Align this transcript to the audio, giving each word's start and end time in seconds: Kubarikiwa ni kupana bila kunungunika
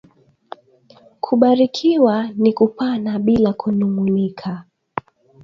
Kubarikiwa 1.19 2.27
ni 2.35 2.53
kupana 2.53 3.19
bila 3.19 3.53
kunungunika 3.53 4.65